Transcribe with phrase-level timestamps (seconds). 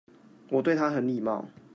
[0.49, 1.47] 我對他很禮貌